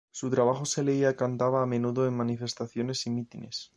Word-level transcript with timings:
Su 0.09 0.31
trabajo 0.31 0.65
se 0.65 0.81
leía 0.83 1.11
y 1.11 1.15
cantaba 1.15 1.61
a 1.61 1.67
menudo 1.67 2.07
en 2.07 2.17
manifestaciones 2.17 3.05
y 3.05 3.11
mítines". 3.11 3.69